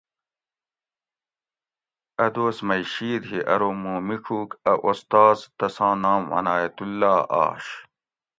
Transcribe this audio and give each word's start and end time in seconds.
اۤ 2.25 2.31
دوس 2.33 2.57
مئ 2.67 2.83
شید 2.91 3.21
ہی 3.29 3.39
اۤرو 3.53 3.69
مُوں 3.81 3.99
میڄوک 4.07 4.49
اۤ 4.71 4.79
استاز 4.89 5.37
تساں 5.57 5.95
نام 6.03 6.23
عنایت 6.37 6.77
اللّہ 6.83 7.15
آش 7.43 7.65